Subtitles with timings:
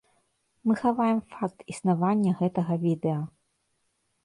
[0.69, 3.21] Мы хаваем факт існавання гэтага відэа!